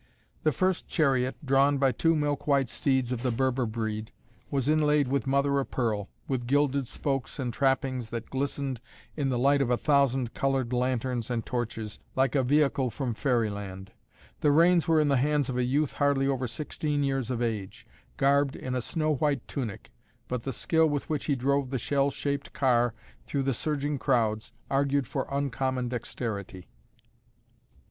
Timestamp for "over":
16.27-16.47